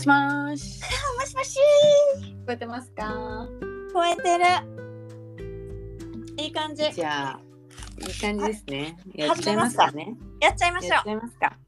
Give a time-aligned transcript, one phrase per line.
[0.00, 0.80] しもーし。
[1.18, 1.58] もしもし
[2.22, 3.46] 聞こえてますか？
[3.92, 4.44] 超えてる
[6.42, 7.40] いい感じじゃあ、
[8.00, 8.96] いい感じですね。
[9.18, 10.14] はやっちゃいますかね。
[10.40, 11.58] やっちゃいましょやっちゃいますか。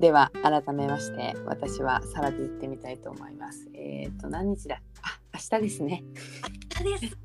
[0.00, 3.68] では、改めまして、私はサラで言ってみたいと思います。
[3.72, 4.82] えっ、ー、と、何日だ？
[5.02, 6.02] あ、明日ですね。
[6.80, 7.16] うです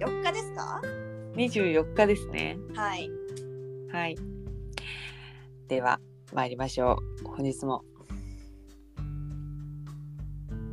[0.00, 0.80] 4日ですか
[1.34, 2.56] ？24日ですね。
[2.74, 3.10] はい
[3.92, 4.16] はい。
[5.66, 6.00] では、
[6.32, 7.28] 参りましょう。
[7.28, 7.84] 本日も。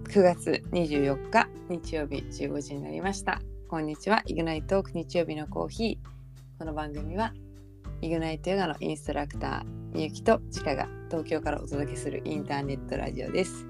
[0.09, 3.41] 9月24日日曜日15時になりました。
[3.69, 4.21] こんにちは。
[4.25, 6.59] イグナイトーク日曜日のコーヒー。
[6.59, 7.33] この番組は、
[8.01, 13.65] イグナイトヨガのインストラクター、みゆきとちかが東京からお届けするインターネットラジオです。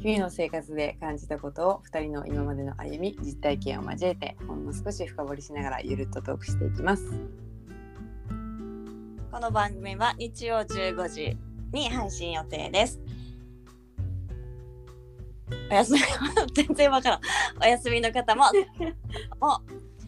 [0.00, 7.04] 日々の生活で感じたことを2人の今までの歩み、実体験を交えて、ほんの少し深掘りしながらゆるっとトークしていきます。
[9.30, 11.36] この番組は日曜15時
[11.70, 12.98] に配信予定です。
[15.70, 16.00] お休み
[16.66, 17.20] 全然わからん。
[17.62, 18.44] お休みの方も
[19.38, 19.60] も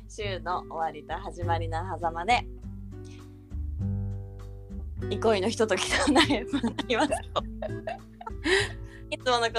[0.09, 2.47] 週の終わりと始まりの狭間で
[5.11, 7.19] 憩いのひとときとなればなりますよ。
[9.11, 9.53] いつものこ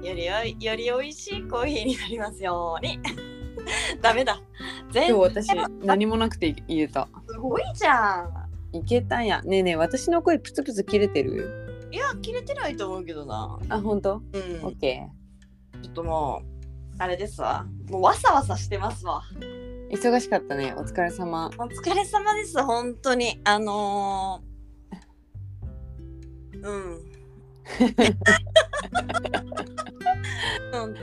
[0.00, 3.00] うよりよいより美味しいコーヒーになりますように
[4.00, 4.40] ダメだ
[4.90, 7.08] 全今日然私何もなくて言えた。
[7.28, 8.30] すごいじゃん
[8.76, 9.42] いけたんや。
[9.42, 11.88] ねえねえ、私の声プツプツ切れてる？
[11.90, 14.16] いや切れてないと思うけどなあ、本当？
[14.16, 14.22] うん
[14.64, 15.06] オッケ
[15.82, 16.46] ちょっともう
[16.98, 19.90] あれですわもうわさわさしてますわー。
[19.90, 20.72] 忙しかったね。
[20.76, 21.48] お疲れ様。
[21.58, 27.02] お疲れ様です本当にあのー、うん
[30.72, 30.96] うん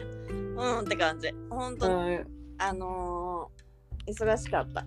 [0.58, 2.28] うんって感じ本う当に、ん。
[2.60, 4.86] あのー、忙しかった。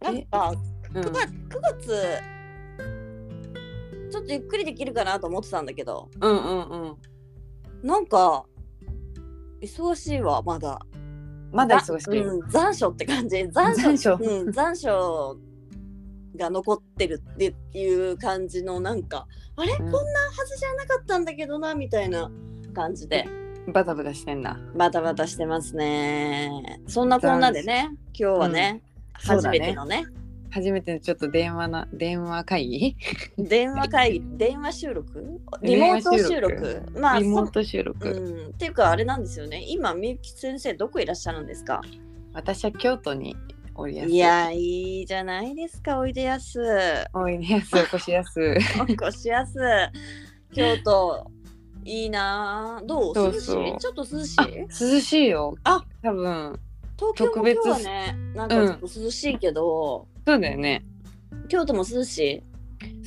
[0.00, 0.52] なんえか
[0.94, 1.02] うん。
[1.02, 2.22] 9月 ,9 月
[4.12, 6.08] ちょっとゆっくりできるかなと思ってたんだけど。
[6.20, 6.96] うんうんうん。
[7.82, 8.44] なんか
[9.60, 10.78] 忙しいわまだ。
[11.52, 12.22] まだ忙しい？
[12.22, 13.48] うん、残暑って感じ。
[13.50, 14.18] 残暑残暑？
[14.20, 15.38] うん、残暑
[16.36, 19.26] が残ってるっていう感じのなんか
[19.56, 19.78] あれ、うん。
[19.78, 20.02] こんなは
[20.46, 22.30] ずじゃなかったんだけどなみたいな
[22.74, 23.24] 感じで
[23.72, 24.58] バタバタしてんだ。
[24.74, 26.80] バタバタしてますね。
[26.86, 28.82] そんなこんなでね今日はね、
[29.24, 30.04] うだねめてのね。
[30.50, 32.96] 初めてのちょっと電話な電話会議？
[33.38, 34.22] 電話会議？
[34.36, 35.40] 電話収録？
[35.62, 36.82] リモート収録？
[36.96, 39.64] まあリモーそト収録、うん、っていうかあれなんですよね。
[39.66, 41.80] 今みゆき先生どこいらっしゃるんですか？
[42.34, 43.34] 私は京都に
[43.74, 44.10] おりやす。
[44.10, 45.98] いやいいじゃないですか。
[45.98, 46.60] おいでやす。
[47.12, 48.40] おいでやす、お越しやす。
[48.78, 49.58] お越しやす。
[50.52, 51.26] 京都
[51.84, 53.14] いいなあどう？
[53.14, 53.78] そう涼しそうい？
[53.78, 55.56] ちょっと涼しあい、涼しいよ。
[55.64, 56.58] あ多分、
[56.98, 60.84] 東京も今日はねなんかちょっと涼しいけど、そうだよね。
[61.48, 62.42] 京都も涼しい？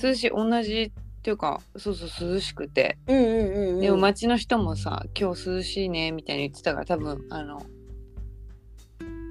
[0.02, 2.98] 涼しい、同じっていうか、そうそう、涼しくて。
[3.08, 7.62] うんうんうん、うん、でも街の人もさ、今日涼しいねみたいに言ってたから、多分、あの、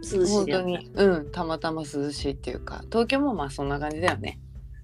[0.02, 0.26] 涼しいね。
[0.26, 4.38] 本当に、うん、たまたま涼しいっていうか、東京もまあそんな感じだよね。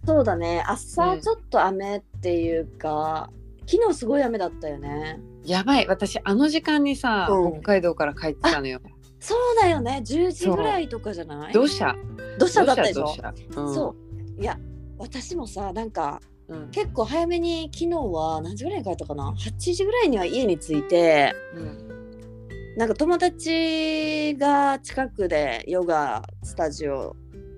[0.07, 0.65] そうだね。
[0.67, 1.21] 朝うん。
[1.21, 3.31] ちょっと雨っていうか、
[3.67, 5.21] 昨日すごい雨だったよね。
[5.45, 7.53] やばい、私、あの時間にさ、うん。
[7.61, 8.81] 北海道から帰ってたのよ。
[9.19, 10.03] そうだよね。
[10.05, 11.53] 10時ぐらいとかじゃない？
[11.53, 11.97] どうした？
[12.39, 12.65] どうした？
[12.65, 13.15] だったでしょ？
[13.57, 13.95] うん、そ
[14.39, 14.41] う。
[14.41, 14.59] いや
[14.99, 16.71] 私もさなんかうん。
[16.71, 22.75] 結構早めに昨日は何時ぐらいに帰ったかな？8時ぐらいには家に着いてうん。
[22.77, 27.15] なんか友達が近くでヨガスタジオ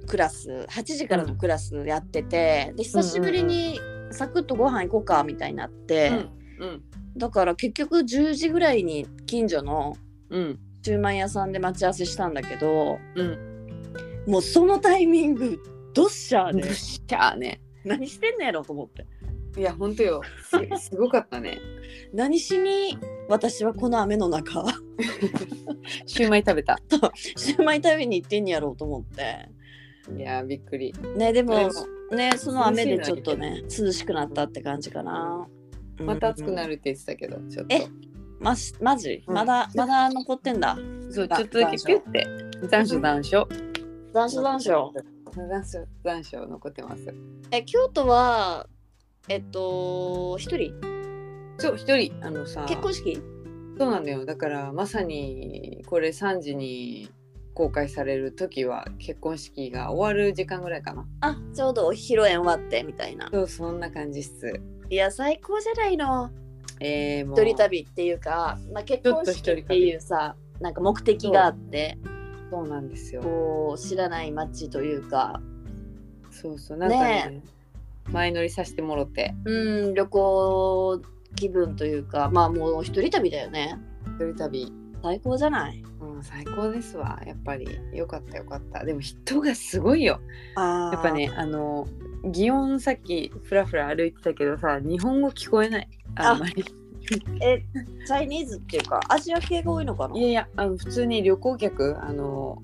[0.06, 6.26] クラス8時からのクラスやってて、で久しぶりにサクッとご飯行こうかみたいになって、
[6.58, 6.82] うん。
[7.16, 9.96] だから結局10時ぐらいに近所の
[10.30, 10.58] うん。
[10.82, 13.64] シューマイ屋さんで待ち合わせしたんだけどうん。
[14.26, 15.58] もうそのタイミング
[15.94, 17.60] どっしゃーでどっしゃーね。
[17.84, 19.06] 何してんねやろと思って
[19.58, 20.20] いや、ほんとよ。
[20.78, 21.58] すすごかったね。
[22.12, 22.98] 何しに
[23.28, 24.64] 私はこの雨の中
[26.06, 26.78] シューマイ食べた。
[27.14, 29.48] シューマイ食べに行ってんやろうと思って
[30.16, 30.92] いやー、びっくり。
[31.16, 35.46] ねでもうんねその雨でちょっとね涼しくなったって感じかな。
[35.98, 37.74] また暑くなるるって言ってたけど、ちょっと。
[37.74, 37.86] え
[38.40, 39.34] まマジ、うん。
[39.34, 40.76] まだまだ残ってんだ。
[41.10, 42.26] そう、だちょっとだけピュって。
[42.68, 43.48] 残暑残暑。
[44.12, 44.92] 残暑残暑。
[45.36, 47.14] 残暑残暑残ってます。
[47.50, 48.66] え京都は
[49.28, 50.74] えっと一人？
[51.58, 53.14] そう、一人、あのさ、結婚式？
[53.78, 54.24] そうなんだよ。
[54.24, 57.08] だから、まさに、これ3時に
[57.54, 61.06] 公開される時は、結婚式が終わる時間ぐらいかな。
[61.20, 63.28] あちょうどお披露宴終わってみたいな。
[63.32, 64.60] そう、そんな感じっす。
[64.90, 66.30] いや最高じゃないの。
[66.80, 67.40] えー、もう。
[67.40, 71.96] 一人旅っていうか、まあ、結婚式っていうさなんか目的があって。
[72.50, 72.68] そう。
[72.68, 73.22] なんですよ。
[73.22, 75.40] こう知らない街というか。
[76.30, 77.42] そうそう、なんかねね
[78.10, 79.34] 前乗りさせてもろて。
[79.44, 81.00] うん旅行
[81.36, 83.78] 気分というかまあもう一人旅だよね。
[84.16, 84.72] 一人旅
[85.04, 85.84] 最高じゃない？
[86.00, 87.20] うん最高ですわ。
[87.26, 87.68] やっぱり。
[87.92, 88.86] よかったよかった。
[88.86, 90.18] でも人がすごいよ。
[90.56, 91.86] あやっぱねあの
[92.24, 95.88] 祇園さっきふらふら歩いてたけどさ日本語聞こえない。
[96.14, 96.64] あんまり。
[97.42, 97.62] え
[98.06, 100.16] チャイニーズっていうかアジア系が多いのかな？
[100.18, 102.62] いやいやあの普通に旅行客あの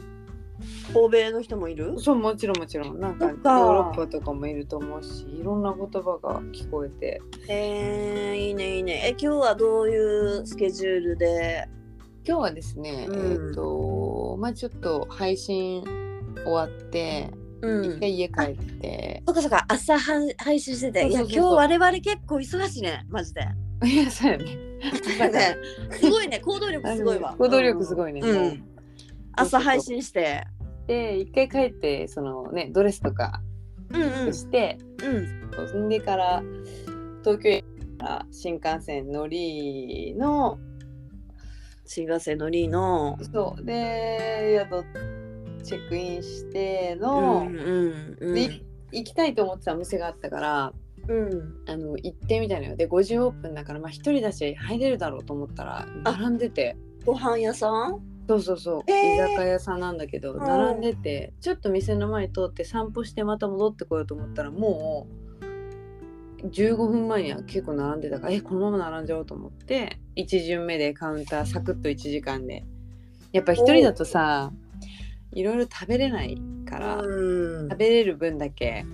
[0.94, 2.00] 欧米の人もいる？
[2.00, 2.98] そうもちろんもちろん。
[2.98, 7.20] なんかヨーロッパとかもいると思うしいろんな言葉が聞こえて。
[7.48, 9.02] えー、いいねいいね。
[9.04, 11.68] え今日はどういうスケジュールで？
[12.26, 13.48] 今日はですね、うん。
[13.48, 15.82] えっ、とまあちょっと配信
[16.44, 17.30] 終わって
[17.62, 19.64] う一回家帰って、そっかそっか。
[19.68, 21.08] 朝は配信してて。
[21.08, 23.46] いや今日我々結構忙しいねマジで。
[23.84, 24.44] いやそうやね。
[24.44, 25.56] ね。
[25.90, 26.40] すごいね。
[26.40, 27.34] 行動力すごいわ。
[27.38, 28.36] 行動力すごいね、うん。
[28.36, 28.56] もう。
[29.32, 30.44] 朝配信して。
[30.86, 33.40] で一回帰ってそのねドレスとか
[33.92, 34.34] うんうん。
[34.34, 35.68] して、うん。
[35.68, 36.42] そんでから
[37.22, 37.62] 東京
[37.98, 40.58] から新幹線乗りの
[41.92, 43.18] 新幹線乗りの。
[43.32, 43.64] そう。
[43.64, 44.84] で宿
[45.64, 48.34] チェックインしての、うんうんうん。
[48.34, 50.72] でい行きたいと思ってたお店があったから
[51.08, 51.54] うん。
[51.66, 52.76] あの行ってみたのよ。
[52.76, 56.76] で5時オープンだからまあ一人だし入れるだろうと思ったらあ並んでて。
[57.04, 57.98] ご飯屋さん？
[58.28, 59.26] そうそうそう、えー。
[59.26, 65.29] 居酒屋さんなんだけどうん並んでてちょっと店の前通って散歩してまた戻ってこようと思ったらもう
[66.44, 72.64] 15分前には結構並んでたからえこのまま並んじゃおうと思って1巡目でカウンターサクッと1時間で。
[73.32, 74.50] やっぱ一人だとさ
[75.32, 76.36] いろいろ食べれない
[76.68, 77.68] から、うん。
[77.68, 78.84] 食べれる分だけ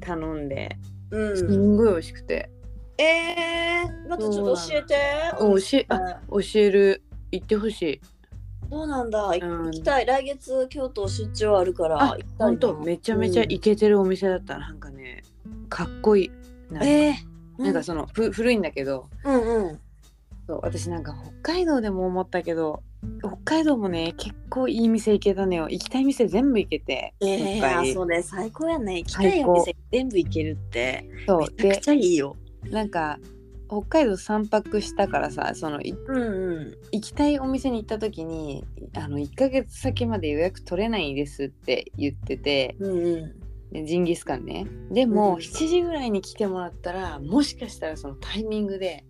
[0.00, 0.76] 頼んで、
[1.10, 1.74] すうん。
[1.74, 2.50] んごい美味しくて、
[2.98, 4.96] えー、またちょっと教えて。
[5.38, 7.02] お教えああ教える。
[7.30, 8.00] 行ってほしい。
[8.70, 10.06] そうなんだ、行きたい。
[10.06, 12.46] 来月京都出張あるからあ行きたいな。
[12.46, 15.22] ほんとめちゃめちゃイケてるお店だったらなんかね。
[15.70, 16.30] かっこいい
[16.72, 19.08] なんか,、えー、なんかそのふ古いんだけど。
[19.24, 19.80] うんうん。
[20.46, 22.82] そう私なんか北海道でも思ったけど
[23.20, 25.68] 北海道もね結構いい店行けたのよ。
[25.68, 28.22] 行きたい店全部行けてえー、いっぱいあそうね。
[28.22, 28.98] 最高やね。
[28.98, 31.40] 行きたいお店全部行けるってそう。
[31.40, 32.36] めちゃでくちゃいいよ。
[32.70, 33.18] なんか
[33.68, 36.74] 北海道3泊したからさそのいうんうん。
[36.92, 38.64] 行きたいお店に行った時に
[38.94, 43.40] あの1ヶ月先まで予約取れないですって言っててうんうん。
[43.40, 43.41] で
[43.72, 44.66] ジンギスカンね。
[44.90, 49.04] でも、うん7時ぐらいに来てもらったらもしかしたらそのタイミングで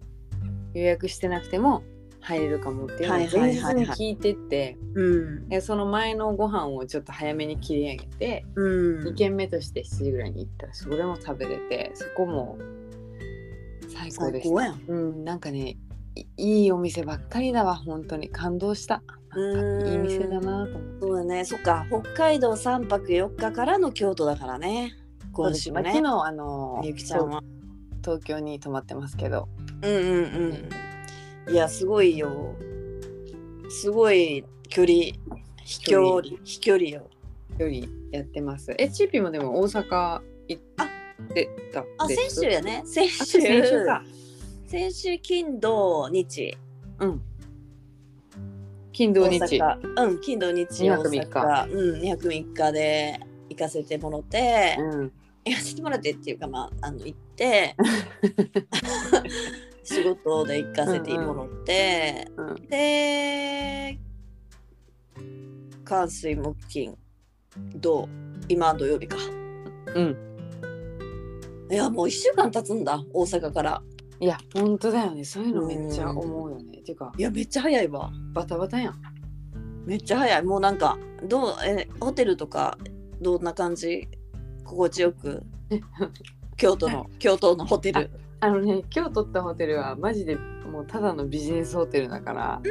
[0.75, 1.83] 予約してなくても
[2.21, 5.49] 入れるかもっていうのをはい前日に聞いてって、うん。
[5.49, 9.09] でその前のご飯をちょっと早めに切り上げて、うん。
[9.09, 12.57] 2軒目として7時ぐらいに行ったらそれも食べれてそこも
[13.89, 14.75] 最高でした。
[14.89, 15.77] うんなんかね
[16.15, 16.27] い
[16.63, 18.29] いいお店ばっかりだわ本当に。
[18.29, 19.03] 感動した
[19.37, 21.01] いい店だなと思って。
[21.01, 21.45] そうだね。
[21.45, 21.87] そっか。
[21.89, 24.97] 北海道3泊4日からの京都だからね。
[25.33, 25.83] 今週ね。
[25.83, 27.43] まあ昨日あのみゆきちゃんは。
[28.05, 29.49] 東京に泊まってますけど、
[29.83, 30.69] うんうん
[31.47, 31.55] うん。
[31.55, 32.55] いやすごいよ。
[33.71, 34.97] すごい距離。
[35.65, 36.37] 飛距離。
[36.45, 37.09] 飛距離よ。
[37.59, 38.75] よりやってます。
[38.79, 42.83] えチーピーもでも大阪行ってたあ先週やね。
[42.85, 44.03] 先あ週先週か。
[44.67, 46.57] 先週金土日。
[46.99, 47.23] うん
[48.93, 49.61] 金土日。
[49.97, 51.27] うん金土日二泊三日。
[51.27, 51.73] 大阪。
[51.73, 55.13] うん2泊3日で行かせてもらって、うん。
[55.45, 57.77] 行かせてもらってっていうかまああの行って。
[59.85, 63.99] 仕事で行かせてもらって、うんで
[65.85, 66.97] 関水木金
[67.77, 68.09] 土
[68.49, 69.17] 今土曜日か
[69.95, 70.17] うん
[71.71, 72.85] いやもう1週間経つん。
[72.85, 73.83] だ大阪から
[74.23, 75.25] いや本当だよね。
[75.25, 76.79] そういうのめっちゃ思うよね。
[76.79, 78.13] ていうかいやめっちゃ早いわ。
[78.33, 78.95] バタバタやん。
[79.85, 80.43] めっちゃ早い。
[80.45, 80.97] もうなんか
[81.29, 82.79] どうえホテルとか
[83.21, 84.07] どんな感じ？
[84.65, 85.43] 心地よく？
[86.57, 88.11] 京都の 京都のホテル。
[88.39, 90.37] あのね今日取ったホテルはマジで
[90.71, 92.61] もうただのビジネスホテルだから。
[92.65, 92.69] う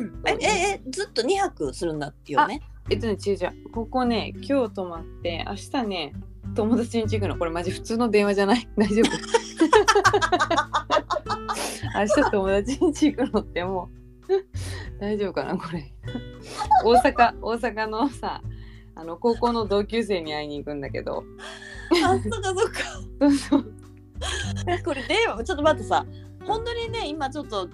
[0.00, 0.12] ん。
[0.26, 2.60] えええずっと2泊するんだよね？
[2.90, 3.70] えっとね違う違う。
[3.70, 6.12] ここね今日泊まって明日ね
[6.56, 7.38] 友達に家行くの。
[7.38, 8.68] これマジ普通の電話じゃない？
[8.76, 9.43] 大丈夫？
[11.94, 13.90] 明日友達に家行くのっても。
[14.28, 14.28] う
[15.00, 15.92] 大丈夫かなこれ。
[16.84, 18.42] 大阪大阪のさ
[18.94, 21.22] あの高校の同級生に会いに行くんだけど。
[22.04, 22.80] あそっかそっか。
[23.20, 23.64] そうそう。
[24.84, 26.04] これ電話ちょっと待ってさ。
[26.46, 27.68] 本当にね今ちょっと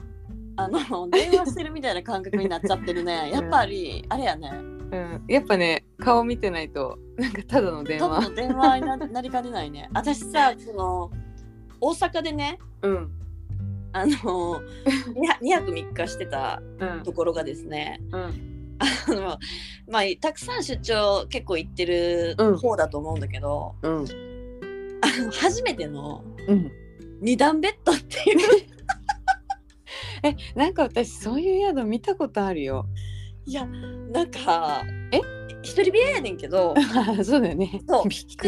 [0.56, 3.30] あの電話してるみたいな感覚になっちゃってるね。
[3.32, 4.52] やっぱりあれやね。
[4.92, 8.09] うん、やっぱね顔見てないとなんかただの電話。
[8.09, 9.88] 多分電話にななりかねないね。
[9.92, 11.11] 私さその
[11.80, 13.10] 大阪でねうん。
[13.92, 14.60] あの
[15.42, 17.02] 2, 泊3日してたうん。
[17.02, 18.76] ところがですねうん。
[18.78, 19.38] あの
[19.88, 22.56] まあたくさん出張結構行ってるうん。
[22.58, 24.04] 方だと思うんだけど、うん。
[25.02, 26.70] あの初めてのうん。
[27.20, 28.38] 二段ベッドっていう。
[30.22, 32.87] えなんか私そういう宿見たことあるよ。
[33.46, 35.00] いやなんかえ
[35.62, 36.74] 一人部屋やねんけど。
[37.24, 37.80] そうだよね。
[37.88, 38.00] そう。
[38.00, 38.44] あの一人部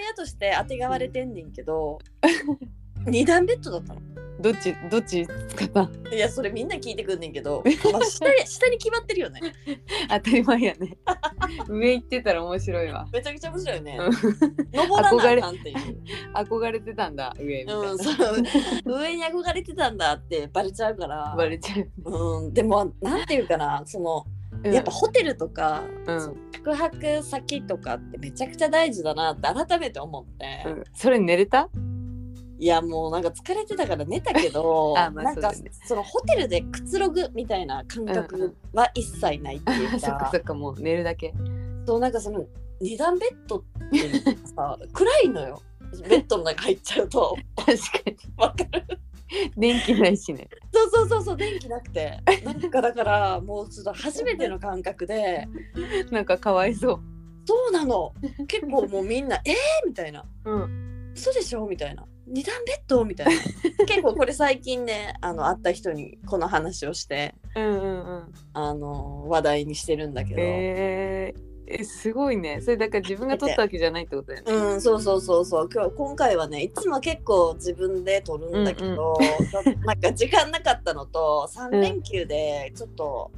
[0.00, 1.98] 屋としてあてがわれてんねんけど
[3.06, 4.00] 二段ベッドだったの。
[4.40, 5.88] どっちどっち使った？
[6.14, 7.62] いやそれみんな聞いてくんねんけど、
[7.92, 9.40] まあ、下に下に決まってるよね。
[10.08, 10.98] 当たり前やね。
[11.68, 13.06] 上行ってたら面白いわ。
[13.12, 13.98] めちゃくちゃ面白いよね。
[13.98, 14.12] うん。
[14.72, 15.76] 登らなあかんっていう。
[16.34, 18.16] 憧れてたんだ上みたいな、うん、そう。
[18.86, 21.34] 上に憧れてたんだってバレちゃうから。
[21.36, 24.26] バレちゃう、うん、でもなんていうかなその
[24.64, 24.72] うん。
[24.72, 26.36] やっぱホテルとか、うん。
[26.54, 30.84] 宿泊先とかってめちゃくちゃ大事だなって改めて思って、うん。
[30.94, 31.68] それ寝れた？
[32.56, 35.52] いやもうなんか疲れてたから寝たけど あまあなんか
[35.84, 41.34] そのホテルでくつろぐみたいな感覚は一切ないっていうか、 そっかそっかもう寝るだけ。
[41.86, 42.46] そうなんかその
[42.80, 44.08] 二段ベッドって
[44.54, 45.60] さ暗いのよ。
[46.08, 47.36] ベッドの中入っちゃうと。
[47.56, 47.76] 確か
[48.10, 48.16] に。
[48.36, 48.98] わかる？
[49.56, 50.48] 電気ないしね。
[50.72, 52.18] そうそうそうそう電気なくて。
[52.44, 55.46] なんかだからもうちょっと初めての感覚で。
[56.10, 57.00] なんかかわいそう。
[57.46, 58.12] そうなの。
[58.48, 59.54] 結構もうみんな「えー!」
[59.86, 60.24] みたいな。
[60.44, 63.32] うん「嘘でしょ?」みたいな「二段ベッド?」みたいな。
[63.86, 68.32] 結構これ最近ねあの会った人にこの話をしてうんうんうん。
[68.54, 72.60] あの話題にしてるんだけど、えー、えすごいね。
[72.60, 74.52] それだから自分が撮ったわけじゃないってことだよね。
[74.52, 75.68] うん、そうそうそうそう。
[75.72, 79.16] 今日今回はねいつも結構自分で撮るんだけど、
[79.50, 83.30] ちょっとなんか時間なかったのと 3連休でちょっと、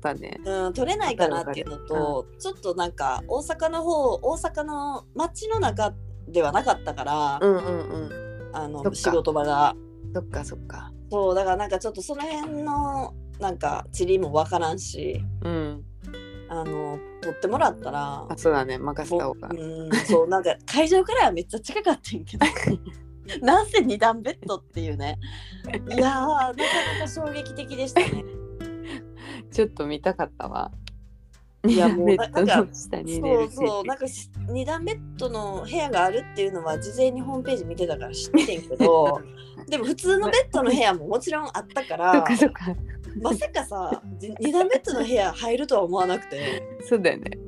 [0.00, 0.40] だね。
[0.44, 5.94] うん、撮れないかなっていうのと、ちょっとなんか大阪の方大阪の街の中
[6.28, 7.70] ではなかったから、うんうんう
[8.08, 8.50] ん。
[8.52, 9.74] あの仕事場が。
[10.14, 10.92] そっかそっか。
[11.10, 15.22] そうだからなんかちょっとその辺のなんか地理もわからんし。
[15.42, 15.84] うん
[16.60, 18.78] あの撮ってもらったらあそうだね。
[18.78, 19.48] 任せた方が。
[19.48, 22.46] うんそうなんか会場からはめっちゃ近かったんやけど。
[23.40, 25.18] なんせ二段ベッドっていうね。
[25.66, 26.54] いやーなかな
[27.00, 28.24] か衝撃的でしたね。
[29.50, 30.70] ちょっと見たかったわ。
[31.66, 39.20] いやもう なんかそうそうなんかし二段ベッドの部屋があるっていうのは事前にホームページ見てたから知ってんけど
[39.66, 42.74] でも普通のベッドの部屋ももちろんあったからかそっか
[43.20, 46.62] まさかさじ二段ベッドの部屋入るとは思わなくて。
[46.88, 47.38] そうだよね。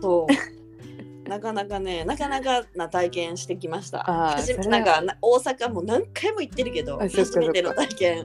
[0.00, 1.28] そう。
[1.28, 4.00] なかなかねなかなかな体験してきました。
[4.36, 8.16] 初めなんかな大阪も何回も行ってるけど初めての体験。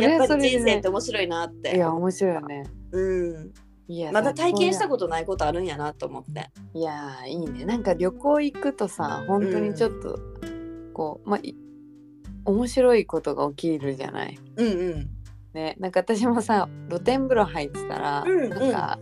[0.00, 1.76] やっぱり人生って面白いなって。
[1.76, 2.64] いや面白いよね。
[2.92, 3.52] うん。
[3.88, 6.50] いやまだ体験したこことないことあるんやなと思って。
[6.74, 7.64] いやーいいね。
[7.64, 10.18] なんか旅行行くとさ本当にちょっと、
[10.92, 11.54] こうまあい
[12.44, 14.38] 面白いことが起きるじゃない。
[14.56, 15.10] うんうん
[15.56, 18.98] ねなんか私もさ露天風呂入ってたら、うんなんか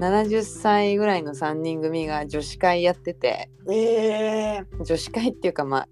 [0.00, 3.48] 70歳ぐらいの3人組が女子会やってて。
[3.70, 5.86] えー、女子会っていうかま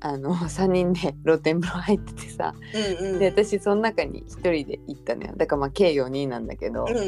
[0.00, 2.52] ああの3人で露天風呂入っててさ。
[3.00, 3.18] うんうん。
[3.20, 5.34] で私その中に1人で行ったのよ。
[5.36, 7.00] だからまあ計4人なんだけど、うんう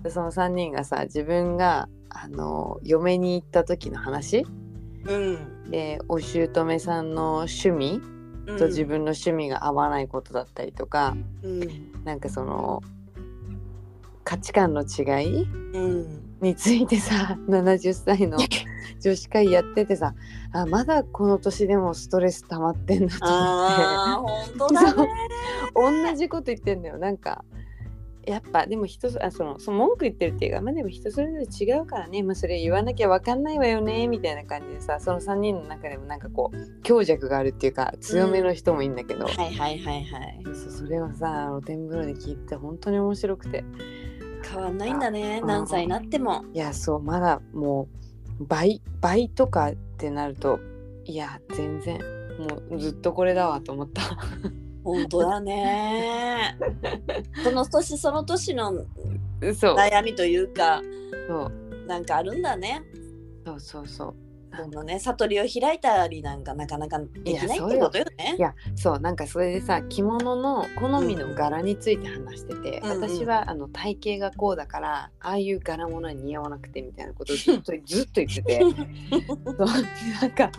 [0.00, 0.02] ん。
[0.02, 4.46] でその3人がさ自分があの嫁に行った時の話。
[5.04, 5.70] うん。
[5.70, 8.13] でお姑さんの趣味うん
[8.46, 11.92] と自分の趣味が合わないことだったりとか、うん。
[12.04, 12.82] なんかその
[14.24, 16.20] 価値観の違いうん。
[16.40, 18.36] についてさ 70歳の
[19.00, 20.14] 女子会やっててさ
[20.52, 25.02] あまだこの年でもストレス溜まってんだと思あー本当だね。
[25.02, 25.10] って
[25.74, 26.98] 同じこと言ってんだよ。
[26.98, 27.44] なんか
[28.26, 40.42] やっぱでも人そあそのその文句言ってるっていうかまあでも人それぞれ違うからね、まあ、それ言わなきゃ分かんないわよねみたいな感じでさその3人の中でもなんかこう強弱があるっていうか強めの人もいいんだけど、はいはいはいはい。
[40.54, 43.64] それをさ露天風呂で聞いて本当に面白くて。
[44.46, 45.48] 変わんないんだねうん。
[45.48, 46.44] 何歳になっても。
[46.52, 47.88] いやそうまだも
[48.40, 50.60] う倍倍とかってなると
[51.04, 51.98] いや全然
[52.38, 54.18] もうずっとこれだわと思った
[54.84, 56.58] 本当だね。
[57.42, 58.84] その年その年の
[59.40, 60.82] 悩みというか
[61.26, 61.86] そう。
[61.86, 62.82] なんかあるんだね。
[63.44, 64.14] そうそうそう。
[64.56, 68.36] そのね悟りを開いたりなんかなかなかできないってことよね。
[68.38, 73.02] いやそうなんかそれでさ着物の好みの柄について話してて、うんうん。
[73.02, 78.60] 私はあの体型がこうだからああいう柄物は似合わなくてみたいなことをずっとずっと言ってて。
[78.64, 79.66] そう
[80.20, 80.52] なんか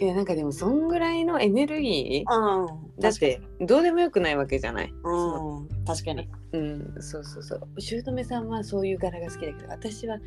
[0.00, 3.00] いやなんかでもそんぐらいのエネルギーうん。
[3.00, 5.68] だってどうでもよくないわけじゃない、うん。
[5.84, 7.60] 確かにうんそうそうそう。
[7.78, 10.18] 姑さんはそういう柄が好きだけど私は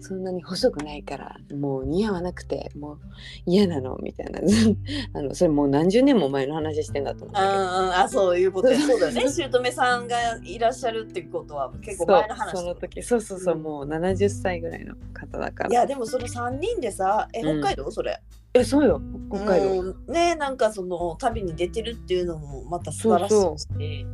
[0.00, 2.98] そんなに細くないからもう似合わなくてもう
[3.46, 4.40] 嫌なのみたいな。
[5.14, 8.80] あのそれもう何十年も前の話してんだと思うああそういうことや。
[8.80, 9.28] そうだよね。
[9.30, 13.62] 姑さんがいらっしゃるってことは結構前の話そうその時そうそうそう、うん。
[13.62, 15.70] もう70歳ぐらいの方だから。
[15.70, 17.60] いやでもその3人でさえうん。
[17.60, 18.20] 北海道、それ。
[18.54, 19.00] えそうよ。
[19.30, 20.12] 北海道、うん。
[20.12, 24.06] ねなんかその旅に出てるっていうのもまた素晴らしいし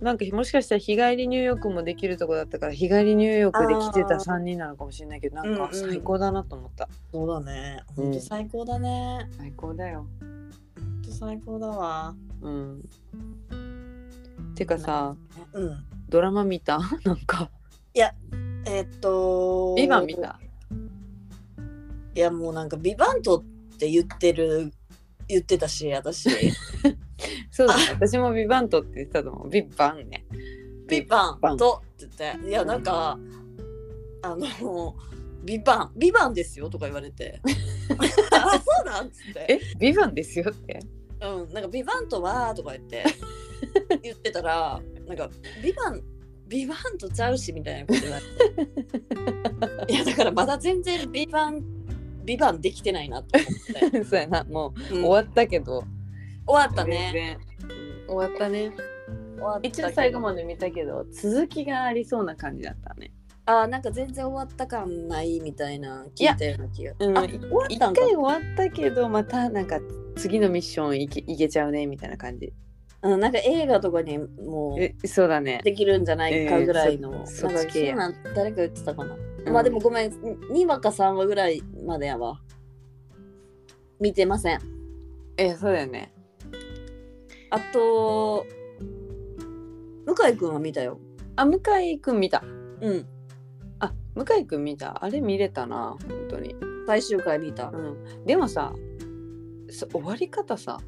[0.00, 4.24] なんかもしかしたら日帰り入浴もできるとこだったから日帰り入浴で来てたあー。
[4.36, 5.90] 3人なのかもしれないけどなんかうんうん。
[5.90, 7.82] 最高だなと思った、そうだね。
[7.96, 8.12] うんほん。
[8.14, 10.06] と最高だね、最高だよ。
[10.20, 12.14] ほんと最高だわ。
[12.40, 12.88] うん。
[14.54, 15.16] てかさ
[15.52, 15.84] うん。
[16.08, 16.78] ドラマ見た？
[17.04, 17.50] なんか。
[18.66, 19.74] えっと。
[19.76, 20.38] ビバン見た？
[22.14, 23.42] いやもうなんかビバントっ
[23.78, 24.72] て言ってる
[25.28, 26.28] 言ってたし私
[27.50, 27.82] そうだね。
[27.92, 30.24] 私もビバントって言ってたと思うビバンね。
[30.88, 32.48] ビバントって言って。
[32.48, 33.18] いやなんか
[34.22, 34.96] あの
[35.44, 37.40] ビバンビバンですよとか言われて。
[38.32, 39.46] あそうなんっつって。
[39.48, 40.80] えビバンですよって？
[41.22, 43.04] うんなんかビバントはとか言って。
[44.02, 45.30] 言ってたらなんか
[45.62, 46.02] ビバン
[46.48, 48.66] ビバントちゃうしみたいなこと言われ
[49.86, 49.92] て。
[49.92, 51.62] いやだからまだ全然ビバン
[52.24, 54.44] ビバンできてないなと思って、そうやな。
[54.44, 55.04] もううん。
[55.04, 55.84] 終わったけど、
[56.46, 57.38] 終わったね。
[58.06, 58.72] 終わったね。
[59.62, 63.12] 一応最後まで見たけど続きがありそうな感じだったね。
[63.46, 66.94] あーなんか全然終わった感ないみたいな聞いたような気が。
[66.98, 67.18] うん。
[67.18, 68.00] あ終わっ一たんか。
[68.02, 69.80] 回終わったけどまたなんか
[70.16, 72.52] 次のミッションいけいけちゃうねみたいな感じ。
[73.02, 75.60] うん、なんか映画とかにもうえそうだね。
[75.64, 79.16] できるんじゃないかぐらいの、えーそなんかなん誰か言ってたかな、
[79.46, 79.52] うん。
[79.52, 82.40] まあでもごめん2話か3話ぐらいまでやわ。
[83.98, 84.60] 見てません。
[85.38, 86.12] えそうだよね
[87.50, 88.46] あと
[90.06, 90.98] 向井くんは見たよ。
[91.36, 92.42] あ向井くん見た。
[92.80, 93.06] うん。
[93.78, 95.04] あ向井くん見た。
[95.04, 96.54] あれ見れたな本当に。
[96.86, 97.68] 最終回見た。
[97.68, 98.24] うん。
[98.26, 98.72] でもさ
[99.70, 100.78] そ終わり方さ。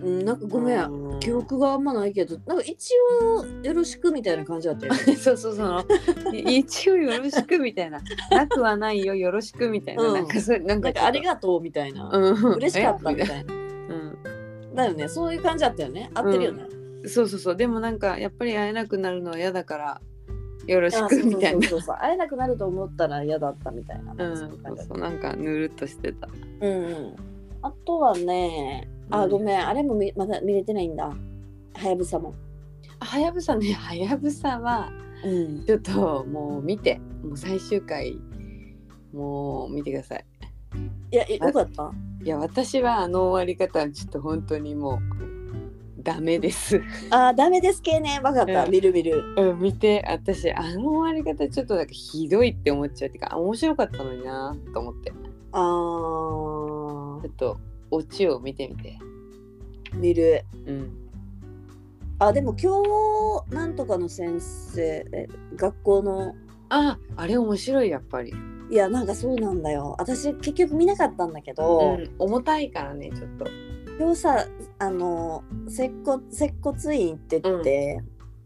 [0.00, 4.98] うんなんかごめん、うん記憶があんまないけどなんか一応よろしくみたいな感じだったよね。
[5.16, 5.84] そうそうその
[6.32, 8.00] い一応よろしくみたいな。
[8.30, 10.14] なくはないよよろしくみたいな、うん。
[10.14, 12.54] なんかそれなんかなんかありがとうみたいな、うん。
[12.54, 13.54] 嬉しかったみえたいな。
[13.54, 13.59] う ん
[14.74, 15.08] だよね。
[15.08, 16.10] そういう感じだったよね。
[16.14, 16.64] 合ってるよね、
[17.06, 17.56] そうそうそう。
[17.56, 20.00] でもなんかやっぱり会えなくなるのは嫌だから
[20.66, 21.68] よろしあくみたいな。
[21.68, 24.36] 会えなくなると思ったら嫌だったみたいな、うん。
[24.36, 24.50] そう
[24.88, 26.28] そうなんかぬるっとしてた。
[26.60, 27.16] うんうん。
[27.62, 29.30] あとはねあうん。
[29.30, 29.66] ごめん。
[29.66, 31.06] あれもみまだ見れてないんだ。
[31.74, 32.34] はやぶさも。
[33.00, 33.72] はやぶさね。
[33.74, 34.92] はやぶさは
[35.24, 35.64] うん。
[35.64, 37.00] ちょっともう見て。
[37.22, 38.18] もう最終回
[39.12, 40.24] もう見てください
[41.12, 41.92] いやえよかった？
[42.22, 45.00] いや私はあの終わり方はちょっと本当にも
[45.98, 46.80] うダメです。
[47.10, 48.20] あーダメです系ね。
[48.22, 48.70] わかった、うん。
[48.70, 49.22] 見る見る。
[49.36, 53.08] うん見て私あの終わり方ちょっとなんかひどいって思っちゃう。
[53.08, 55.12] っていうかあ面白かったのになと思って。
[55.52, 55.60] あー。
[55.60, 58.98] ちょっとオチを見てみて。
[59.94, 60.44] 見る。
[60.66, 60.96] うん。
[62.18, 62.82] あでも今
[63.48, 66.34] 日なんとかの先生え学校の？
[66.68, 68.32] ああれ面白いやっぱり、
[68.70, 69.96] いやなんかそうなんだよ。
[69.98, 73.46] 私結局見なかったんだけど、うん、重たいからねちょっと。
[73.98, 74.46] 今日さ
[74.78, 78.00] あの接骨接骨院って言って、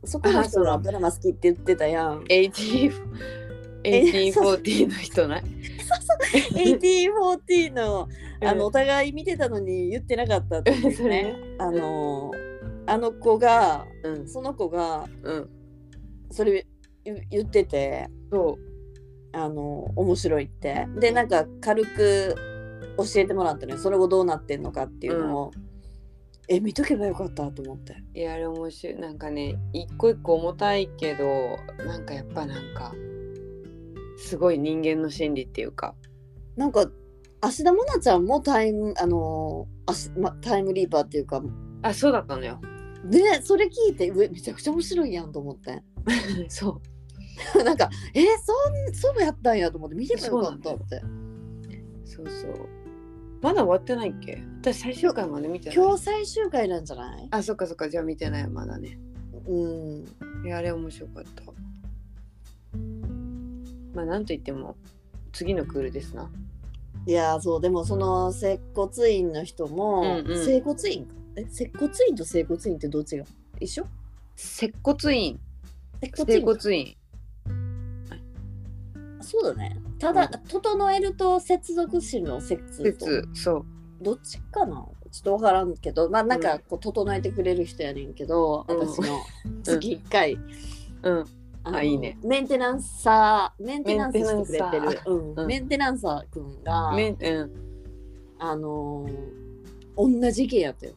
[0.05, 2.25] そこの人がドラマ好きって言ってたやん。
[2.25, 2.93] 18
[3.85, 5.43] 1840 の人ない
[6.55, 8.09] ？1840 の
[8.43, 10.91] あのお互い見てたのに言ってなかったってね。
[11.09, 11.37] ね。
[11.59, 12.33] あの
[12.87, 14.29] あの子がうん。
[14.29, 15.49] その子がうん。
[16.31, 16.67] それ
[17.05, 18.09] 言言ってて。
[18.31, 18.59] そ
[19.35, 20.87] あの面白いって。
[20.99, 22.35] でなんか軽く
[22.97, 23.79] 教えてもらったのよ。
[23.79, 25.51] その後どうなってんのかっていうのを、
[26.49, 27.95] え見とけばよかったと思って。
[28.15, 28.97] ういやあれ面白い。
[28.97, 32.93] なんかね一個一個重たいけどなんかやっぱなんか
[34.19, 35.95] すごい人間の心理っていうか。
[36.57, 36.89] なんか
[37.41, 41.43] 芦田愛菜ちゃんもタイムあのあし、ま、タイムリーパーっていうか。
[41.83, 42.61] あそうだったのよ。
[43.05, 45.83] でそれ聞いてめちゃくちゃ面白いやんと思って。
[46.49, 46.94] そう
[47.65, 48.53] なんかえー、そ
[48.91, 51.03] んそうやったんやと思って見てばよかったって。
[52.05, 52.69] そうそう。
[53.43, 54.43] まだ終わってないっけ？
[54.63, 55.77] 私最終回まで見てない。
[55.77, 57.29] 今日最終回なんじゃない？
[57.31, 57.89] あそっかそっか。
[57.89, 58.49] じゃあ見てない。
[58.49, 58.99] まだね。
[59.47, 60.05] うん。
[60.45, 61.43] いやあれ面白かった。
[63.95, 64.77] まあなんといっても
[65.33, 66.31] 次のクールですな。
[67.07, 67.61] いやーそう。
[67.61, 70.45] でもその接骨院の人も、うんうん。
[70.45, 71.15] 整骨院か？
[71.37, 73.25] え接骨院と整骨院ってどっちが？
[73.61, 73.87] 一緒？
[74.37, 75.39] 接骨院。
[76.01, 76.97] 接骨院
[79.25, 79.81] そうだね。
[79.99, 83.07] ただ、う整えると接続詞の接と。
[83.07, 83.65] 接そう。
[84.01, 84.87] どっちかな？
[85.11, 86.11] ちょっと分からんけど。
[86.11, 88.79] まあなんかこう整えてくれる人やねんけど、うん。
[88.79, 89.19] 私の。
[89.63, 90.35] 月1回、
[91.03, 91.25] うん。
[91.65, 92.19] のあいいね。
[92.23, 95.35] メンテナンサーメンテナンスしてくれてメンテナンるうん。
[95.35, 95.47] うん。
[95.47, 97.53] メンテナンサーくんが、うん。
[98.39, 99.45] あのー
[99.97, 100.95] 同じ意見やったよ。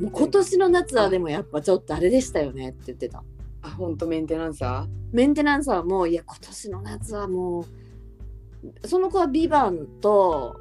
[0.00, 3.24] もう今年の夏はでもやっぱちょっとあれでしたよねって言ってた
[3.62, 10.56] あ本当メンテナンサメンテナンサーもいや今年の夏はもうその子はビバンと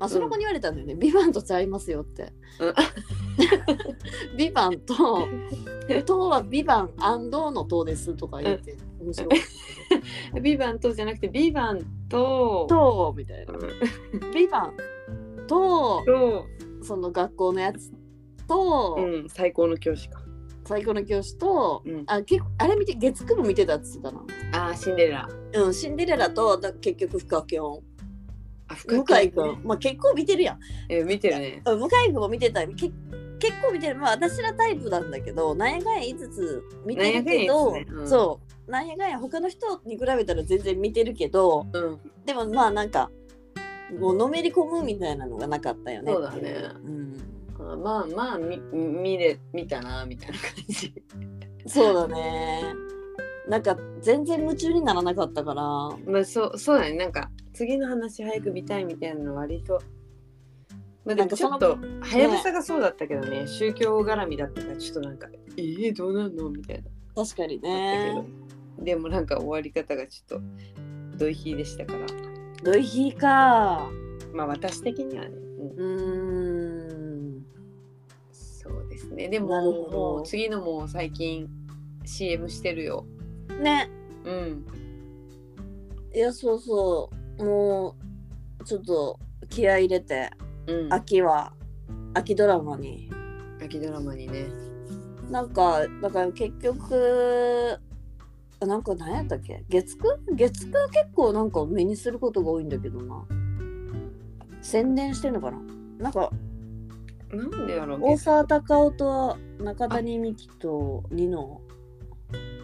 [0.00, 2.74] あその子に言われたんだよね、ビバンとちゃいますよって、うん。
[4.38, 4.94] ビバンと
[6.06, 9.38] 糖はビバンの糖ですとか言って、面白かっ
[10.32, 13.52] たービバンとじゃなくてビバンと糖みたいな。
[13.52, 14.30] うん。
[14.32, 14.74] ビバン
[15.46, 16.46] とと。
[16.82, 17.92] その学校のやつ
[18.48, 20.19] と、うん最高の教師か
[20.70, 22.04] 最高の教師と、うん。
[22.06, 24.20] あ結構あれ見て月9も見てたっつってたな。
[24.52, 25.28] あーシンデレラ。
[25.54, 27.82] うんシンデレラとだ結局フカキョン
[28.68, 30.60] あ向井君、まあ結構見てるやん。
[30.88, 31.62] え見てるね。
[31.66, 32.64] うん向井君も見てた。
[32.68, 32.92] け結
[33.60, 33.96] 構見てる。
[33.96, 37.84] まあ私らタイプなんだけどなんやかんや言いつつ見てるけど、ね。
[37.90, 38.08] うん。
[38.08, 38.70] そう。
[38.70, 41.98] なんやかんや他の人に比べたら全然見てるけどうん。
[42.24, 43.10] でもまあなんか
[43.98, 46.70] もうのめり込むみたいなのがなかったよねそうだね。
[46.84, 47.16] うん、
[47.72, 50.94] あまあまあみ見れ見たなみたいな感じ。
[51.66, 52.74] そうだね。
[53.48, 55.62] なんか全然夢中にならなかったから。
[56.10, 56.94] まあそうそうだね。
[56.94, 59.80] なんか次の話早く見たいみたいなの割と。
[61.04, 63.46] まあでもちょっとはやぶさがそうだったけどね。
[63.46, 66.50] 宗教絡みだったからちょっとなんかえー、どうなんの？
[66.50, 67.24] みたいな。
[67.24, 68.24] 確かにね。
[68.78, 70.44] でもなんか終わり方がちょっと
[71.18, 72.06] ドイヒーでしたから。
[72.62, 73.90] ドイヒーか。
[74.32, 75.30] まあ私的にはね、
[75.76, 76.49] うん
[79.00, 79.28] ですね。
[79.28, 79.48] でも
[79.90, 81.48] もう次のも最近
[82.04, 83.06] CM してるよ。
[83.60, 83.90] ね。
[84.24, 84.66] うん。
[86.14, 87.44] いやそうそう。
[87.44, 87.96] も
[88.60, 90.30] うちょっと気合い入れて
[90.66, 90.92] うん。
[90.92, 91.52] 秋は
[92.14, 93.10] 秋ドラマに。
[93.62, 94.46] 秋ドラマにね。
[95.30, 97.78] なんかだから結局
[98.60, 99.64] あなんか何やったっけ？
[99.68, 103.24] 月9月9結構なんか目にすることが多いんだけどな。
[104.60, 105.58] 宣伝してんのかな？
[105.98, 106.30] なんか
[107.32, 111.60] なんでやろう大沢たかおと中谷美紀とニノ。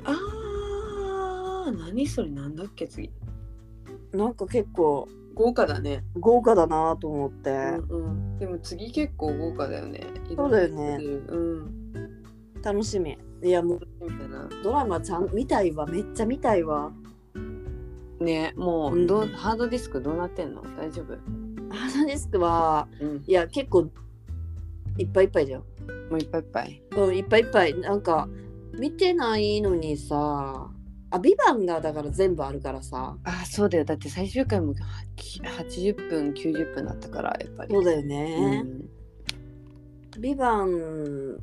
[0.04, 3.10] あー何それなんだっけ次。
[4.12, 10.00] なんか結構豪華だね、豪華だなと思って、うんうん、でも次結構豪華だよね。
[10.34, 10.98] そうだよね。
[11.28, 11.92] うん。
[12.62, 13.18] 楽しみ。
[13.42, 13.80] いやもう
[14.64, 15.86] ドラマちゃん見たいわ。
[15.86, 16.90] めっちゃ見たいわ。
[18.18, 20.62] ねもうどう、ハードディスクどうなってんの？
[20.76, 21.14] 大丈夫？
[21.74, 23.22] ハードディスクはうん。
[23.26, 23.90] いや結構
[24.98, 25.64] いっぱいいっぱいだよ
[26.10, 26.82] もういっぱいいっぱい。
[26.96, 27.74] うんいっぱいいっぱい。
[27.74, 28.28] なんか
[28.78, 30.70] 見てないのにさ
[31.10, 33.16] あビバンがだから全部あるからさ。
[33.24, 33.84] あそうだよ。
[33.84, 34.74] だって最終回もは
[35.16, 37.72] 80分90分だったからやっぱり。
[37.72, 38.88] そうだようね、ん。
[40.20, 41.38] ビバン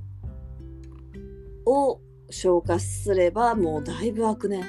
[1.65, 4.65] を消化すればもうだいぶ開くね、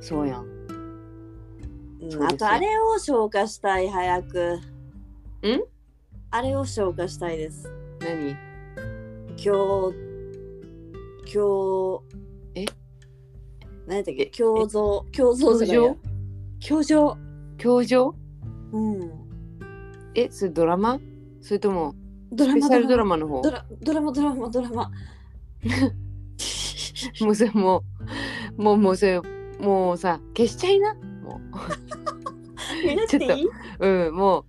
[0.00, 0.44] そうやん。
[0.44, 4.58] うんあとあれを消化したい早く。
[5.44, 5.71] ん？
[6.34, 7.70] あれを消化したいです。
[8.00, 8.30] 何？
[9.36, 9.94] 今日
[11.30, 12.02] 今日
[12.54, 12.64] え？
[13.86, 14.22] 何やったっけ？
[14.22, 15.94] え胸像胸像じゃないや。
[16.70, 17.18] 胸像
[17.58, 18.14] 教場
[18.72, 19.10] うん。
[20.14, 20.98] えそれドラマ？
[21.42, 21.94] それとも
[22.32, 23.42] ドラマスペシャルドラママの方？
[23.42, 24.90] ドラドラマドラマドラマ。
[27.20, 27.84] もうそれも
[28.56, 29.20] うもうもうそれ
[29.60, 30.94] もうさ消しちゃいな？
[30.94, 31.38] も
[32.86, 33.46] 見なくていい？
[33.46, 33.50] う
[33.86, 34.44] うんもう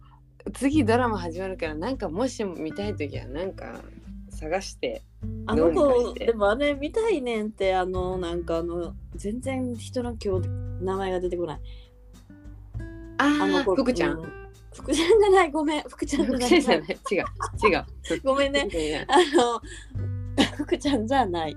[0.52, 3.82] 次ドラマ始まるからなんかもしも見たい時はなんか
[4.30, 5.02] 探して
[5.46, 10.50] あの子でもあれ見たいねんってあのなんかあの全然人の今日
[10.82, 11.60] 名前が出てこない。
[13.18, 13.76] ああの子。
[13.76, 14.32] 福ちゃん、う
[14.74, 15.52] 福ちゃんじゃない。
[15.52, 15.84] ごめん。
[15.84, 16.50] 福ちゃんじゃない。
[16.52, 16.68] 違う。
[16.72, 18.22] 違う。
[18.24, 18.68] ごめんね。
[19.08, 19.62] あの
[20.58, 21.56] 福ちゃんじゃない。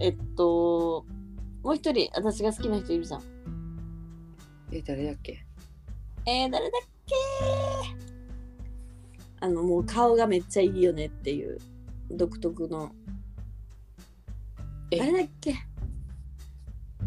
[0.00, 1.06] えっと
[1.62, 3.22] もう一人私が好きな人いるじゃん。
[4.72, 5.44] え誰だっけ？
[6.26, 8.07] えー、誰だっけ
[9.40, 11.58] あのもう顔がめっちゃいいよねっていう
[12.10, 12.92] 独特の。
[14.90, 15.00] え？
[15.00, 15.54] あれだっけ？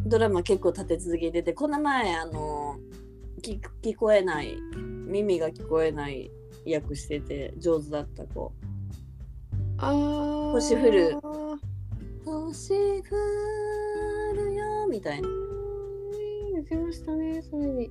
[0.06, 2.80] ドラマ結構立て続けててこの前あの
[3.42, 4.56] 聞聞こえない
[5.08, 6.32] 耳が聞こえない
[6.66, 8.54] 役してて上手だった子。
[9.78, 10.52] あー。
[10.52, 11.18] 星降る。
[12.24, 13.16] 星降
[14.36, 15.28] るよみたいな。
[16.54, 17.90] 言ってましたねそれに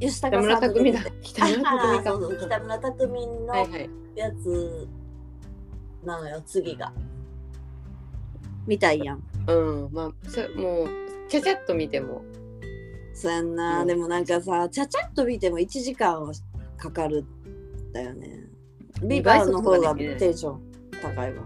[0.00, 4.88] 吉北高さんと村匠だ出てて北村匠あかそうそう北村匠のはいはいやつ
[6.04, 6.92] なのよ次が
[8.66, 9.52] みたいやんう
[9.88, 10.88] んまあそもう
[11.28, 12.22] ちゃちゃっと見ても
[13.12, 16.32] そうやんな、うんでもなんかさちゃちゃっと見ても1時間は
[16.76, 18.44] かかるんだよね
[19.02, 21.44] ビバーの方がテンション高いわ。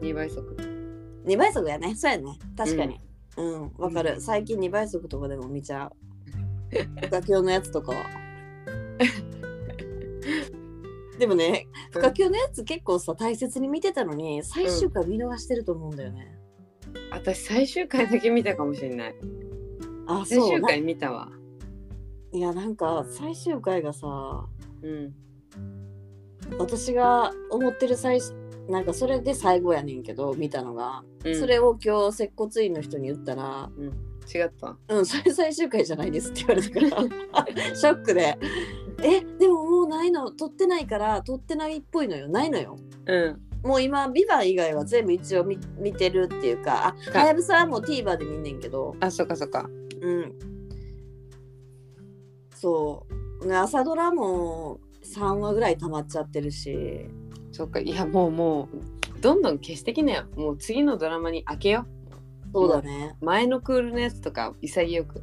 [0.00, 0.56] 2倍速
[1.24, 1.94] 2倍速やね。
[1.94, 2.38] そうやね。
[2.56, 2.98] 確かに。
[3.36, 4.20] うん、わ、かる。
[4.20, 5.92] 最近2倍速とかでも見ちゃう。
[7.02, 8.04] 深京のやつとかは。
[11.18, 16.38] でもね、深京のやつ結構さ、大切に見てたのに、最終回見逃してると思うんだよね。
[17.10, 19.14] 私最終回だけ見たかもしれない。
[20.06, 20.38] あ、そう。
[20.38, 21.30] な最終回見たわ。
[22.32, 24.46] いや、なんか最終回がさ、
[24.82, 25.14] うん。
[26.58, 28.34] 私が思ってる最初
[28.68, 31.38] なんかそれで最後やねんけど見たのが、うん。
[31.38, 33.70] それを今日接骨院の人に言ったら
[34.34, 37.06] 違った「うんそれ最終回じゃないです」って言われたか
[37.66, 37.74] ら。
[37.74, 38.38] ショックで
[39.02, 40.30] 「えでももうないの。
[40.30, 42.28] 撮ってないから撮ってないっぽいのよ。
[42.28, 43.40] ないのよ」うん。
[43.62, 46.94] もう今「ビバン以外は全部一応見見てるっていうか。
[47.14, 48.94] あはやぶさはもう TVer で見んねんけど。
[49.00, 49.68] あそっかそっか。
[50.00, 50.38] うん。
[52.54, 53.06] そ
[53.40, 53.46] う。
[53.46, 57.06] ね朝ドラも3話ぐらい溜まっちゃってるし。
[57.50, 57.80] そっか。
[57.80, 60.24] いやもうもうどんどん消してきなよ。
[60.36, 61.86] もう次のドラマに開けよ
[62.52, 63.16] そうだね。
[63.20, 65.22] 前のクールのやつとか潔く。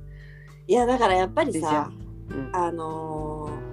[0.68, 1.92] いやだからやっぱりさ
[2.30, 2.50] うん。
[2.54, 3.70] あのー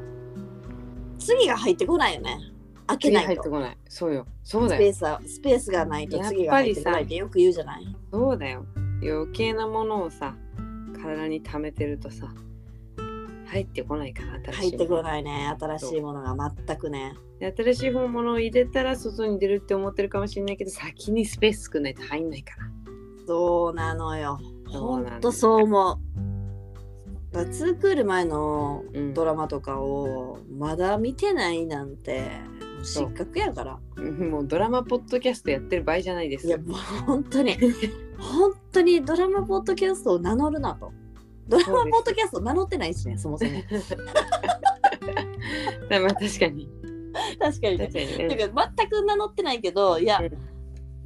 [1.18, 2.38] 次が入ってこないよね。
[2.86, 3.28] 開け次ないと。
[3.28, 3.78] 入ってこない。
[3.88, 4.26] そうよ。
[4.44, 4.80] そうだよ。
[4.80, 7.96] スペースはスペースがないと次が入ってこないってよく言うじゃない？
[8.12, 8.64] そうだよ。
[9.02, 10.36] 余計なものをさ
[11.02, 12.28] 体に溜めてるとさ
[13.46, 15.56] 入ってこないから新しい入ってこないね。
[15.58, 17.14] 新しいものが全くね。
[17.40, 22.70] で新しい本物を入れたら外に出るって思ってるかもしれないけど先にスペース作んないと入んないから
[23.26, 24.38] そうなのよ。
[24.68, 27.46] ほんとそう思う。
[27.50, 29.14] ツークール前のうん。
[29.14, 32.30] ドラマとかをまだ見てないなんて
[32.82, 33.78] 失格やから。
[34.02, 36.46] もうドラマポッドキャストやってる場合じゃないです。
[36.46, 37.56] いやもう本当に
[38.18, 40.92] 本当にドラマポッドキャストを名乗るなと。
[41.48, 43.50] ドラマポッドキャスト名乗ってないしねそもそも。
[45.90, 46.68] だ まあ確かに。
[47.38, 47.86] 確かにね。
[47.86, 48.28] 確かにね。
[48.36, 50.30] てか全く名乗ってないけどいや、う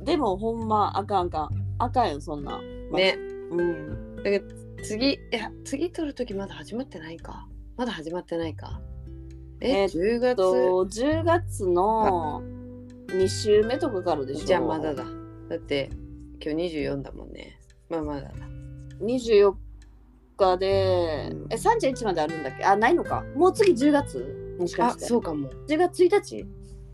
[0.05, 3.17] でもほんまあかんあかんあかんよそんな、まね。
[3.51, 4.17] うん。
[4.17, 4.47] だけど
[4.85, 7.49] 次いや次撮る時まだ始まってないか。
[7.77, 8.81] まだ始まってないか。
[9.61, 10.37] ええっ10月？
[10.37, 12.43] と10月の
[13.09, 14.47] 2週目とかからでしょ。
[14.47, 15.05] じゃあまだだ。
[15.49, 15.91] だって
[16.45, 17.59] 今日24だもんね。
[17.89, 18.33] まあまだだ。
[19.01, 19.55] 24
[20.37, 21.47] 日で、うん。
[21.51, 22.65] え31まであるんだっけ？
[22.65, 23.25] あないのか。
[23.35, 25.51] もう次10月もしかあしてそうかも。
[25.67, 26.47] 10月1日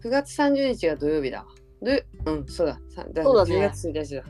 [0.05, 1.41] ？9月30日が土曜日だ。
[1.41, 1.47] わ
[1.83, 2.81] でうんそうだ。
[2.89, 3.57] さだそうだね。
[3.57, 4.23] 10月1日だ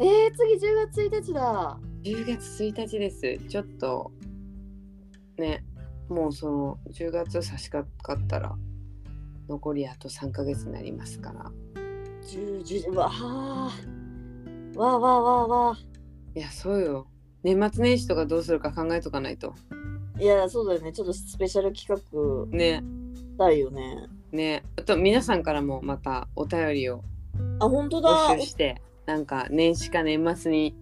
[0.00, 1.78] えー、次10月1日だ。
[2.02, 3.38] 10月1日です。
[3.48, 4.10] ちょっと
[5.38, 5.64] ね
[6.08, 8.56] もうその10月差し掛かったら
[9.48, 11.52] 残りあと3ヶ月になりますから。
[12.22, 13.70] 10 10わあ
[14.76, 15.78] わあわあわあわあ
[16.34, 17.06] いやそうよ。
[17.44, 19.54] 年末年始とかどうするか考えとかないと。
[20.18, 20.92] いやそうだよね。
[20.92, 22.82] ちょっとスペシャル企画ね。
[23.14, 24.08] したいよね。
[24.32, 24.64] ね。
[24.76, 27.04] あと皆さんからもまたお便りを
[27.60, 28.10] あ本当だ。
[28.34, 30.74] 募集してなんか年始か年末に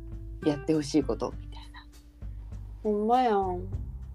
[0.45, 1.87] やってほしいことみたいな。
[2.83, 3.63] ほんまやん。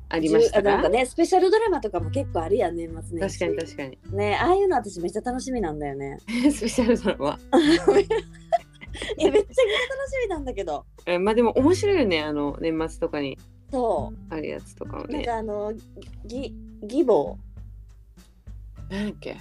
[0.10, 3.40] ありましたなんかねスペシャルドラマとかも結構あるやん年末年始。
[3.40, 4.18] 確かに確かに。
[4.18, 6.18] ねああいうの私めっちゃ楽しみなんだよね。
[6.52, 7.40] スペシャルドラマ。
[9.18, 9.50] いやめっちゃ楽し
[10.24, 10.86] みなんだけど。
[11.06, 13.38] えまあでも面白いよねあの年末とかに。
[13.70, 15.74] そあるやつとかもうなんねかあの
[16.26, 17.36] ぎ義母。
[18.90, 19.38] なんだっけ？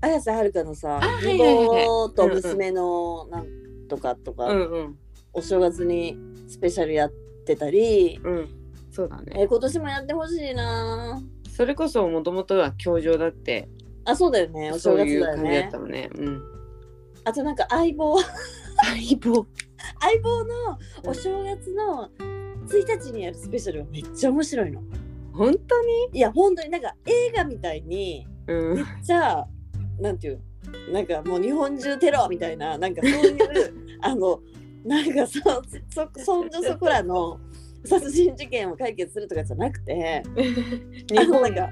[0.00, 4.98] 綾瀬はるかのさあ義母と娘のなんとかとか、うんうん。
[5.32, 6.16] お正月に
[6.48, 7.12] スペシャルやっ
[7.44, 8.48] てたりうん。
[8.90, 9.32] そうだね。
[9.36, 11.20] え今年もやってほしいな。
[11.50, 13.68] それこそもともとは教場だって。
[14.04, 14.70] あそうだよね。
[14.70, 16.10] お正そういう月だよね感じだったもんね。
[16.14, 16.42] うん。
[17.24, 18.18] あとなんか相棒。
[18.20, 18.26] 相
[19.20, 19.46] 棒。
[20.00, 22.10] 相棒のお正月の
[22.68, 24.82] 1日にやるスペシャルはめっちゃ面白いの。
[25.32, 26.18] 本当に？
[26.18, 26.70] いや本当に。
[26.70, 28.76] なんか映画みたいにうん。
[28.76, 29.44] めっちゃ
[30.00, 30.40] なんていう
[30.92, 33.38] なんかもう日本中テロみたいななんかそういう
[34.02, 34.40] あの
[34.84, 35.40] なんかそ
[35.90, 37.38] そそんじょそこらの
[37.84, 40.22] 殺人事件を解決するとかじゃなくて
[41.10, 41.70] 日本あのなんか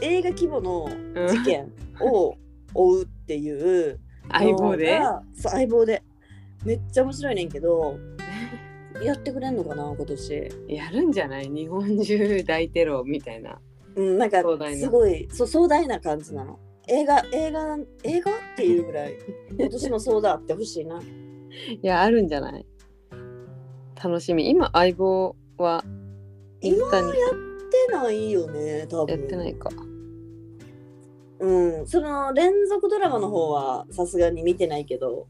[0.00, 0.88] 映画規模の
[1.28, 2.34] 事件を
[2.74, 3.50] 追うってい
[3.90, 3.98] う
[4.30, 5.00] 相棒で？
[5.34, 6.02] そう相棒で。
[6.64, 7.98] めっちゃ面白いねんけど
[9.02, 10.48] やってくれんのかな今年。
[10.68, 11.48] やるんじゃない？
[11.48, 13.58] 日本中大テロみたいな。
[13.96, 16.58] うんなんかすごいそう壮大な感じなの
[16.90, 19.14] 映画映画映画っていうぐらい
[19.58, 21.00] 今年もそうだってほしいな。
[21.00, 22.66] いやあるんじゃない？
[24.02, 24.48] 楽しみ。
[24.50, 25.84] 今相棒は
[26.62, 27.10] 今やっ
[27.88, 29.18] てないよね多分。
[29.18, 29.70] やってないか。
[31.40, 31.86] うん。
[31.86, 35.26] その連続ドラマの方はさすがに見てないけど。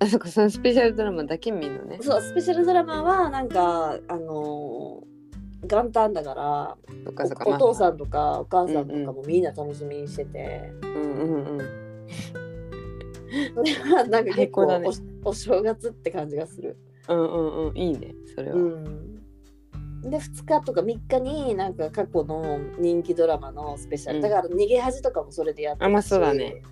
[0.00, 1.98] あそこそのスペシャルドラマだけ見るのね。
[2.02, 5.13] そうスペシャルドラマはなんかあのー
[5.64, 11.94] 元旦だからおお父さんんとかお母さんとかもみんな楽しみにしてて、うんうんうん
[13.54, 14.62] それはなんか結構
[15.24, 16.76] おお正月って感じがする。
[17.08, 19.20] うんうんうんいいねそれは、うん、
[20.02, 24.22] で2日とか3日になんか過去の人気ドラマのスペシャル、うん。
[24.22, 26.62] だから逃げ恥とかもそれでやってあまあそうだね。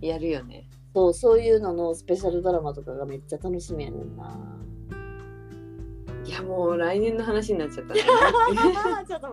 [0.00, 0.68] やるよね。
[0.94, 4.38] そうそういうののスペシャルドラマとかがめっちゃ楽しみやねんな。
[6.30, 8.00] いやもう来年の話になっちゃったね。
[9.08, 9.32] ちょっと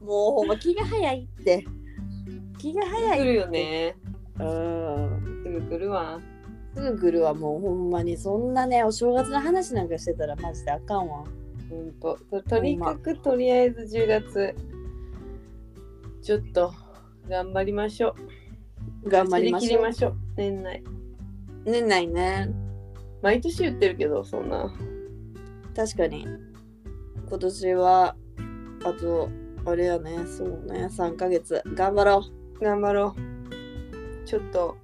[0.00, 1.62] うもうほんま気が早いって。
[2.56, 3.96] 気が早い来るよね。
[4.40, 5.42] うん。
[5.44, 6.18] すぐ来るわ。
[6.74, 7.34] すぐ来るわ。
[7.34, 11.24] もうほんまにそんなねお正月の話なんかしてたらマジであかんわ。
[11.68, 12.18] ほんと。
[12.30, 14.54] ととにかくとりあえず10月
[16.22, 16.72] ちょっと
[17.28, 18.14] 頑張りましょ
[19.04, 19.10] う。
[19.10, 19.68] 頑張りましょう。
[19.68, 20.16] 走り切りましょう。
[20.34, 20.82] 年内。
[21.66, 22.48] 年内ね。
[23.20, 24.72] 毎年言ってるけどそんな
[25.76, 26.26] 確かに。
[27.28, 28.16] 今年は
[28.84, 29.28] あと
[29.66, 30.24] あれやね。
[30.26, 30.88] そうね。
[30.90, 31.62] 3ヶ月。
[31.74, 32.24] 頑張ろ
[32.62, 34.26] 頑張ろう。
[34.26, 34.76] ちょっと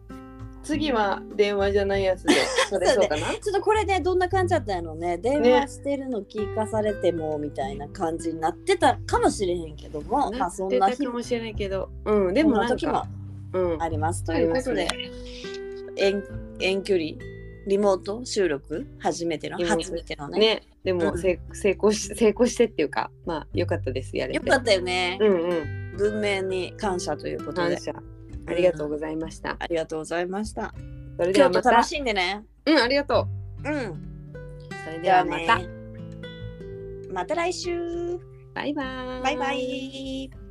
[0.62, 2.34] 次は電話じゃないやつで
[2.68, 3.32] それそうかな？
[3.32, 5.18] うちょっとこれねどんな感じだったんやろね。
[5.18, 11.88] 電話してるの聞かされてもみたいな感じになってたかもしれへんけども、まなあそんな日かもしれないけど。
[12.04, 13.08] うんでもなんか
[13.54, 13.82] うん。
[13.82, 14.24] あります。
[14.24, 14.88] ということで、ね
[15.96, 16.22] 遠
[16.60, 17.06] 遠距離
[17.66, 18.86] リモート収録？
[18.98, 19.58] 初めての？
[19.64, 20.38] 初めてのね。
[20.38, 21.18] ねでも、うん。
[21.18, 24.46] せ成功し成功してっていうかまあ良かったですやれて。
[24.46, 25.96] よかったよね、うんうん。
[25.96, 27.76] 文明に感謝ということで。
[27.76, 27.92] 感謝。
[28.46, 30.74] ありがとうございました、ありがとうございました。
[31.16, 31.70] それではまた。
[31.70, 32.44] 楽しんでね。
[32.66, 33.26] うんありがと
[33.64, 33.68] う。
[33.68, 34.32] うん。
[34.84, 35.58] それでではまた。
[35.58, 35.60] た
[37.12, 38.18] また来週。
[38.54, 39.22] バイバーイ。
[39.22, 40.41] バイバイ